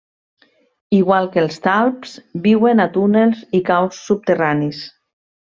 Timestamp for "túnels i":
2.97-3.63